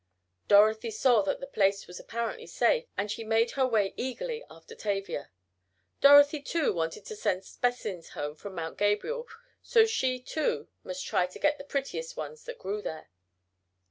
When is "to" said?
7.05-7.15, 11.27-11.37